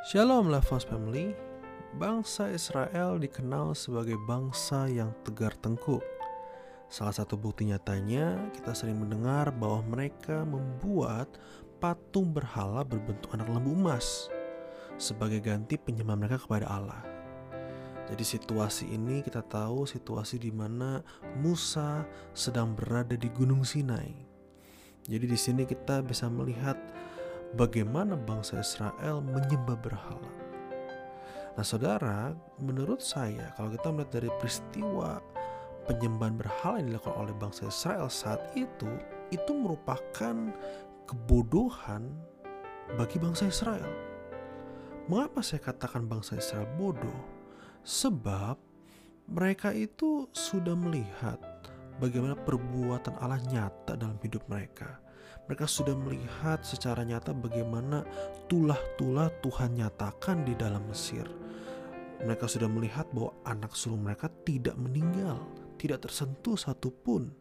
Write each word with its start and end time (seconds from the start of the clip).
Shalom 0.00 0.48
Levos 0.48 0.88
Family. 0.88 1.36
Bangsa 2.00 2.48
Israel 2.48 3.20
dikenal 3.20 3.76
sebagai 3.76 4.16
bangsa 4.24 4.88
yang 4.88 5.12
tegar 5.28 5.52
tengkuk. 5.60 6.00
Salah 6.88 7.12
satu 7.12 7.36
bukti 7.36 7.68
nyatanya 7.68 8.48
kita 8.56 8.72
sering 8.72 8.96
mendengar 8.96 9.52
bahwa 9.52 9.84
mereka 9.84 10.40
membuat 10.48 11.28
patung 11.84 12.32
berhala 12.32 12.80
berbentuk 12.80 13.28
anak 13.36 13.52
lembu 13.52 13.76
emas 13.76 14.32
Sebagai 14.96 15.44
ganti 15.44 15.76
penyembah 15.76 16.16
mereka 16.16 16.48
kepada 16.48 16.64
Allah. 16.72 17.04
Jadi 18.08 18.24
situasi 18.24 18.96
ini 18.96 19.20
kita 19.20 19.44
tahu 19.44 19.84
situasi 19.84 20.40
di 20.40 20.48
mana 20.48 21.04
Musa 21.44 22.08
sedang 22.32 22.72
berada 22.72 23.20
di 23.20 23.28
Gunung 23.28 23.68
Sinai. 23.68 24.16
Jadi 25.04 25.28
di 25.28 25.36
sini 25.36 25.68
kita 25.68 26.00
bisa 26.00 26.24
melihat 26.32 26.80
bagaimana 27.58 28.14
bangsa 28.14 28.62
Israel 28.62 29.22
menyembah 29.24 29.78
berhala. 29.78 30.30
Nah, 31.58 31.66
saudara, 31.66 32.30
menurut 32.62 33.02
saya, 33.02 33.50
kalau 33.58 33.74
kita 33.74 33.90
melihat 33.90 34.12
dari 34.22 34.30
peristiwa 34.38 35.18
penyembahan 35.90 36.38
berhala 36.38 36.78
yang 36.78 36.88
dilakukan 36.94 37.16
oleh 37.18 37.34
bangsa 37.36 37.62
Israel 37.66 38.06
saat 38.06 38.42
itu, 38.54 38.90
itu 39.34 39.50
merupakan 39.50 40.54
kebodohan 41.10 42.06
bagi 42.94 43.18
bangsa 43.18 43.50
Israel. 43.50 43.90
Mengapa 45.10 45.42
saya 45.42 45.58
katakan 45.58 46.06
bangsa 46.06 46.38
Israel 46.38 46.70
bodoh? 46.78 47.20
Sebab 47.82 48.54
mereka 49.26 49.74
itu 49.74 50.30
sudah 50.30 50.78
melihat 50.78 51.40
bagaimana 51.98 52.38
perbuatan 52.38 53.18
Allah 53.18 53.42
nyata 53.50 53.98
dalam 53.98 54.18
hidup 54.22 54.46
mereka 54.46 55.09
mereka 55.50 55.66
sudah 55.66 55.98
melihat 55.98 56.62
secara 56.62 57.02
nyata 57.02 57.34
bagaimana 57.34 58.06
tulah-tulah 58.46 59.34
Tuhan 59.42 59.82
nyatakan 59.82 60.46
di 60.46 60.54
dalam 60.54 60.86
Mesir. 60.86 61.26
Mereka 62.22 62.46
sudah 62.46 62.70
melihat 62.70 63.10
bahwa 63.10 63.34
anak 63.42 63.74
sulung 63.74 64.06
mereka 64.06 64.30
tidak 64.46 64.78
meninggal, 64.78 65.42
tidak 65.74 66.06
tersentuh 66.06 66.54
satupun. 66.54 67.34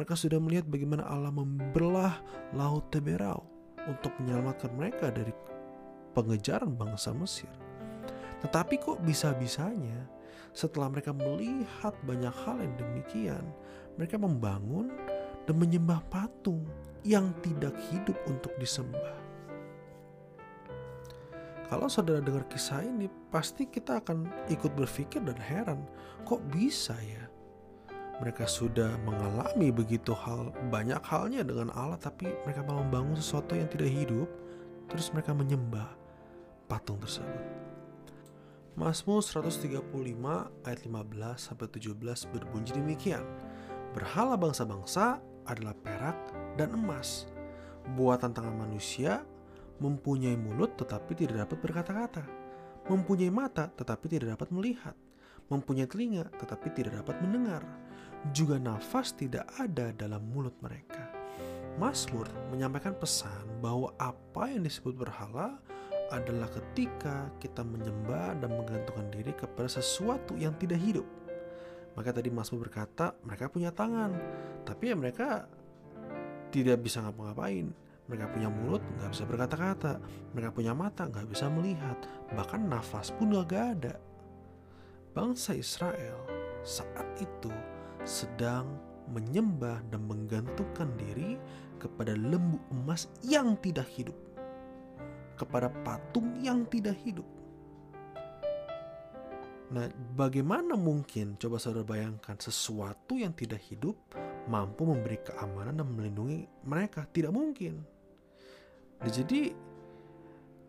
Mereka 0.00 0.16
sudah 0.16 0.40
melihat 0.40 0.64
bagaimana 0.64 1.04
Allah 1.04 1.28
membelah 1.28 2.24
Laut 2.56 2.88
Teberau 2.88 3.44
untuk 3.84 4.16
menyelamatkan 4.16 4.72
mereka 4.72 5.12
dari 5.12 5.36
pengejaran 6.16 6.72
bangsa 6.72 7.12
Mesir. 7.12 7.52
Tetapi 8.40 8.80
kok 8.80 9.04
bisa-bisanya 9.04 10.08
setelah 10.56 10.88
mereka 10.88 11.12
melihat 11.12 11.92
banyak 12.00 12.32
hal 12.48 12.64
yang 12.64 12.80
demikian, 12.80 13.44
mereka 14.00 14.16
membangun 14.16 14.88
dan 15.46 15.56
menyembah 15.56 16.02
patung 16.10 16.66
yang 17.06 17.30
tidak 17.40 17.72
hidup 17.90 18.18
untuk 18.26 18.50
disembah. 18.58 19.14
Kalau 21.66 21.90
saudara 21.90 22.22
dengar 22.22 22.46
kisah 22.46 22.82
ini, 22.86 23.10
pasti 23.30 23.66
kita 23.66 23.98
akan 23.98 24.46
ikut 24.46 24.70
berpikir 24.78 25.18
dan 25.22 25.34
heran, 25.38 25.82
kok 26.22 26.38
bisa 26.54 26.94
ya? 27.02 27.26
Mereka 28.22 28.46
sudah 28.46 28.94
mengalami 29.02 29.74
begitu 29.74 30.14
hal 30.14 30.54
banyak 30.70 31.02
halnya 31.02 31.42
dengan 31.42 31.74
Allah, 31.74 31.98
tapi 31.98 32.30
mereka 32.46 32.62
malah 32.62 32.86
membangun 32.86 33.18
sesuatu 33.18 33.58
yang 33.58 33.66
tidak 33.66 33.90
hidup, 33.90 34.30
terus 34.86 35.10
mereka 35.10 35.34
menyembah 35.34 35.90
patung 36.70 37.02
tersebut. 37.02 37.66
Mazmur 38.78 39.24
135 39.24 39.80
ayat 40.68 40.80
15 40.84 41.34
sampai 41.34 41.66
17 41.66 42.30
berbunyi 42.30 42.70
demikian. 42.76 43.24
Berhala 43.96 44.36
bangsa-bangsa 44.38 45.18
adalah 45.46 45.74
perak 45.74 46.16
dan 46.58 46.74
emas. 46.74 47.26
Buatan 47.94 48.34
tangan 48.34 48.54
manusia 48.54 49.22
mempunyai 49.78 50.34
mulut 50.34 50.74
tetapi 50.74 51.14
tidak 51.14 51.46
dapat 51.46 51.58
berkata-kata, 51.62 52.24
mempunyai 52.90 53.30
mata 53.30 53.70
tetapi 53.70 54.06
tidak 54.10 54.38
dapat 54.38 54.48
melihat, 54.50 54.94
mempunyai 55.46 55.86
telinga 55.86 56.26
tetapi 56.40 56.72
tidak 56.74 57.02
dapat 57.04 57.16
mendengar, 57.22 57.62
juga 58.34 58.58
nafas 58.58 59.14
tidak 59.14 59.46
ada 59.60 59.94
dalam 59.94 60.22
mulut 60.32 60.54
mereka. 60.58 61.06
Mazmur 61.76 62.24
menyampaikan 62.48 62.96
pesan 62.96 63.60
bahwa 63.60 63.92
apa 64.00 64.48
yang 64.48 64.64
disebut 64.64 64.96
berhala 64.96 65.60
adalah 66.08 66.48
ketika 66.48 67.28
kita 67.42 67.60
menyembah 67.60 68.38
dan 68.40 68.50
menggantungkan 68.54 69.12
diri 69.12 69.36
kepada 69.36 69.68
sesuatu 69.68 70.38
yang 70.40 70.56
tidak 70.56 70.80
hidup. 70.80 71.04
Maka 71.96 72.12
tadi 72.12 72.28
Mazmur 72.28 72.68
berkata 72.68 73.16
mereka 73.24 73.48
punya 73.48 73.72
tangan, 73.72 74.12
tapi 74.68 74.92
ya 74.92 74.96
mereka 74.96 75.48
tidak 76.52 76.84
bisa 76.84 77.00
ngapa-ngapain. 77.00 77.72
Mereka 78.06 78.30
punya 78.30 78.46
mulut 78.46 78.84
nggak 79.00 79.10
bisa 79.10 79.24
berkata-kata, 79.26 79.98
mereka 80.30 80.54
punya 80.54 80.72
mata 80.76 81.10
nggak 81.10 81.26
bisa 81.26 81.50
melihat, 81.50 81.98
bahkan 82.38 82.62
nafas 82.68 83.10
pun 83.10 83.34
nggak 83.34 83.64
ada. 83.80 83.98
Bangsa 85.10 85.56
Israel 85.56 86.22
saat 86.62 87.08
itu 87.18 87.50
sedang 88.06 88.68
menyembah 89.10 89.82
dan 89.90 90.06
menggantungkan 90.06 90.92
diri 90.94 91.34
kepada 91.82 92.14
lembu 92.14 92.60
emas 92.70 93.10
yang 93.26 93.58
tidak 93.58 93.90
hidup, 93.90 94.14
kepada 95.34 95.72
patung 95.82 96.36
yang 96.38 96.62
tidak 96.70 96.94
hidup. 97.02 97.26
Nah, 99.66 99.90
bagaimana 100.14 100.78
mungkin 100.78 101.34
coba 101.42 101.58
saudara 101.58 101.82
bayangkan 101.82 102.38
sesuatu 102.38 103.18
yang 103.18 103.34
tidak 103.34 103.58
hidup 103.66 103.98
mampu 104.46 104.86
memberi 104.86 105.18
keamanan 105.26 105.82
dan 105.82 105.90
melindungi 105.90 106.46
mereka. 106.62 107.02
Tidak 107.10 107.34
mungkin. 107.34 107.82
Nah, 109.02 109.10
jadi 109.10 109.50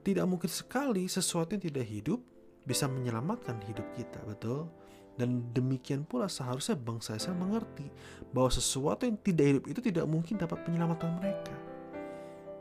tidak 0.00 0.26
mungkin 0.30 0.48
sekali 0.48 1.04
sesuatu 1.10 1.52
yang 1.52 1.64
tidak 1.66 1.84
hidup 1.84 2.24
bisa 2.64 2.88
menyelamatkan 2.88 3.60
hidup 3.68 3.84
kita, 3.92 4.22
betul? 4.24 4.70
Dan 5.16 5.48
demikian 5.52 6.04
pula 6.04 6.28
seharusnya 6.28 6.76
bangsa 6.76 7.16
Israel 7.16 7.40
mengerti 7.40 7.88
bahwa 8.32 8.52
sesuatu 8.52 9.08
yang 9.08 9.16
tidak 9.20 9.44
hidup 9.48 9.64
itu 9.72 9.80
tidak 9.92 10.06
mungkin 10.08 10.36
dapat 10.36 10.60
menyelamatkan 10.68 11.10
mereka. 11.20 11.56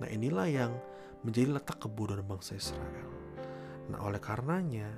Nah 0.00 0.08
inilah 0.08 0.48
yang 0.48 0.72
menjadi 1.20 1.60
letak 1.60 1.76
kebodohan 1.82 2.24
bangsa 2.24 2.56
Israel. 2.56 3.10
Nah 3.92 4.00
oleh 4.00 4.16
karenanya, 4.16 4.88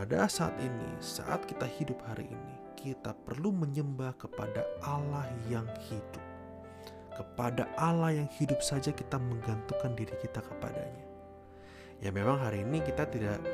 pada 0.00 0.24
saat 0.32 0.56
ini, 0.64 0.96
saat 0.96 1.44
kita 1.44 1.68
hidup 1.76 2.00
hari 2.08 2.24
ini, 2.24 2.56
kita 2.72 3.12
perlu 3.12 3.52
menyembah 3.52 4.16
kepada 4.16 4.64
Allah 4.80 5.28
yang 5.52 5.68
hidup. 5.92 6.24
Kepada 7.12 7.68
Allah 7.76 8.16
yang 8.16 8.28
hidup 8.40 8.64
saja 8.64 8.96
kita 8.96 9.20
menggantungkan 9.20 9.92
diri 9.92 10.16
kita 10.24 10.40
kepadanya. 10.40 11.04
Ya 12.00 12.08
memang 12.08 12.40
hari 12.40 12.64
ini 12.64 12.80
kita 12.80 13.12
tidak 13.12 13.44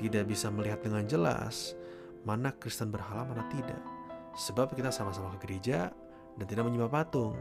tidak 0.00 0.24
bisa 0.32 0.48
melihat 0.48 0.80
dengan 0.80 1.04
jelas 1.04 1.76
mana 2.24 2.56
Kristen 2.56 2.88
berhala 2.88 3.28
mana 3.28 3.44
tidak. 3.52 3.84
Sebab 4.32 4.72
kita 4.72 4.88
sama-sama 4.88 5.36
ke 5.36 5.44
gereja 5.44 5.92
dan 6.40 6.46
tidak 6.48 6.72
menyembah 6.72 6.88
patung. 6.88 7.36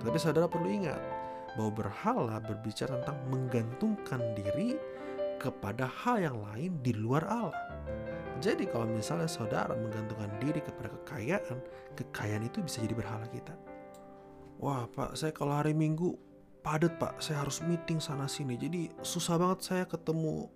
Tetapi 0.00 0.16
saudara 0.16 0.48
perlu 0.48 0.72
ingat 0.72 1.04
bahwa 1.52 1.84
berhala 1.84 2.40
berbicara 2.40 2.96
tentang 3.04 3.20
menggantungkan 3.28 4.24
diri 4.40 4.80
kepada 5.40 5.88
hal 5.88 6.20
yang 6.20 6.36
lain 6.52 6.76
di 6.84 6.92
luar 6.92 7.24
Allah. 7.24 7.56
Jadi 8.40 8.68
kalau 8.68 8.88
misalnya 8.88 9.28
saudara 9.28 9.72
menggantungkan 9.72 10.32
diri 10.40 10.60
kepada 10.60 10.92
kekayaan, 11.00 11.60
kekayaan 11.96 12.44
itu 12.44 12.60
bisa 12.60 12.84
jadi 12.84 12.92
berhala 12.96 13.24
kita. 13.32 13.52
Wah 14.60 14.84
pak, 14.92 15.16
saya 15.16 15.32
kalau 15.32 15.56
hari 15.56 15.72
minggu 15.72 16.16
padat 16.60 17.00
pak, 17.00 17.16
saya 17.20 17.44
harus 17.44 17.64
meeting 17.64 18.00
sana 18.00 18.28
sini. 18.28 18.60
Jadi 18.60 18.92
susah 19.00 19.40
banget 19.40 19.60
saya 19.64 19.84
ketemu 19.88 20.48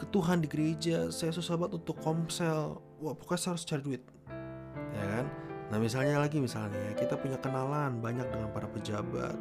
ke 0.00 0.08
Tuhan 0.08 0.40
di 0.40 0.48
gereja, 0.48 1.12
saya 1.12 1.32
susah 1.32 1.60
banget 1.60 1.84
untuk 1.84 1.96
komsel. 2.00 2.80
Wah 3.00 3.12
pokoknya 3.16 3.40
saya 3.40 3.52
harus 3.56 3.64
cari 3.68 3.82
duit. 3.84 4.02
Ya 4.96 5.04
kan? 5.20 5.26
Nah 5.72 5.78
misalnya 5.80 6.20
lagi 6.20 6.36
misalnya 6.40 6.92
kita 6.96 7.16
punya 7.16 7.40
kenalan 7.40 8.00
banyak 8.00 8.28
dengan 8.28 8.48
para 8.52 8.68
pejabat. 8.68 9.36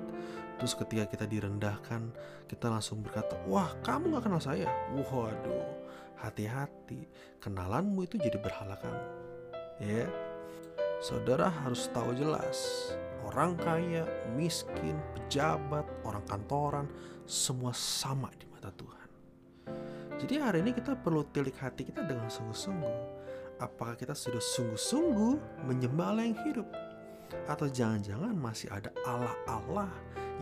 Terus 0.63 0.79
ketika 0.79 1.03
kita 1.11 1.25
direndahkan, 1.27 2.15
kita 2.47 2.71
langsung 2.71 3.03
berkata, 3.03 3.35
wah 3.51 3.75
kamu 3.83 4.15
gak 4.15 4.31
kenal 4.31 4.39
saya. 4.39 4.71
Waduh, 4.95 5.67
hati-hati. 6.23 7.03
Kenalanmu 7.43 8.07
itu 8.07 8.15
jadi 8.15 8.39
berhala 8.39 8.79
kamu. 8.79 9.03
Ya. 9.83 10.07
Saudara 11.03 11.51
harus 11.51 11.91
tahu 11.91 12.15
jelas 12.15 12.95
orang 13.27 13.59
kaya 13.59 14.07
miskin 14.39 14.95
pejabat 15.11 15.83
orang 16.07 16.23
kantoran 16.31 16.87
semua 17.27 17.75
sama 17.75 18.31
di 18.39 18.47
mata 18.47 18.71
Tuhan. 18.71 19.07
Jadi 20.15 20.39
hari 20.39 20.63
ini 20.63 20.71
kita 20.71 20.95
perlu 20.95 21.27
tilik 21.27 21.59
hati 21.59 21.91
kita 21.91 22.07
dengan 22.07 22.31
sungguh-sungguh. 22.31 22.95
Apakah 23.59 23.99
kita 23.99 24.15
sudah 24.15 24.39
sungguh-sungguh 24.39 25.67
menyembah 25.67 26.15
Allah 26.15 26.23
yang 26.23 26.39
hidup 26.47 26.71
atau 27.49 27.67
jangan-jangan 27.67 28.33
masih 28.35 28.71
ada 28.71 28.89
Allah-Allah 29.03 29.91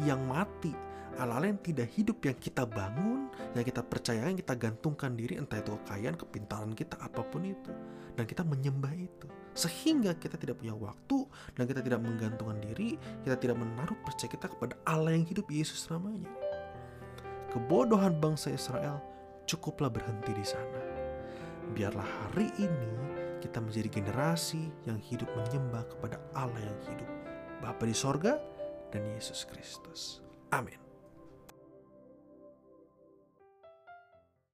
yang 0.06 0.22
mati 0.30 0.74
hal-hal 1.20 1.44
yang 1.44 1.60
tidak 1.60 1.90
hidup 1.92 2.18
yang 2.24 2.38
kita 2.40 2.64
bangun, 2.64 3.28
yang 3.58 3.66
kita 3.68 3.84
percaya, 3.84 4.26
yang 4.26 4.40
kita 4.40 4.56
gantungkan 4.56 5.14
diri, 5.18 5.36
entah 5.36 5.60
itu 5.60 5.76
kekayaan, 5.84 6.16
kepintaran 6.16 6.72
kita, 6.72 6.96
apa 7.02 7.22
pun 7.26 7.44
itu. 7.44 7.72
Dan 8.16 8.24
kita 8.28 8.42
menyembah 8.48 8.94
itu. 8.96 9.28
Sehingga 9.52 10.16
kita 10.16 10.40
tidak 10.40 10.64
punya 10.64 10.72
waktu 10.72 11.28
dan 11.60 11.68
kita 11.68 11.84
tidak 11.84 12.00
menggantungkan 12.00 12.64
diri, 12.64 12.96
kita 13.28 13.36
tidak 13.36 13.60
menaruh 13.60 14.00
percaya 14.08 14.32
kita 14.32 14.48
kepada 14.48 14.80
Allah 14.88 15.12
yang 15.12 15.28
hidup, 15.28 15.48
Yesus 15.52 15.88
namanya. 15.92 16.30
kebodohan 17.52 18.16
bangsa 18.16 18.48
Israel 18.48 19.04
cukuplah 19.44 19.92
berhenti 19.92 20.32
di 20.32 20.46
sana. 20.48 20.80
Biarlah 21.76 22.08
hari 22.24 22.48
ini 22.64 23.11
kita 23.42 23.58
menjadi 23.58 23.90
generasi 23.90 24.70
yang 24.86 25.02
hidup 25.02 25.28
menyembah 25.34 25.90
kepada 25.90 26.22
Allah 26.38 26.62
yang 26.62 26.80
hidup, 26.86 27.10
Bapa 27.60 27.84
di 27.90 27.98
sorga 27.98 28.38
dan 28.94 29.02
Yesus 29.18 29.50
Kristus. 29.50 30.22
Amin. 30.54 30.91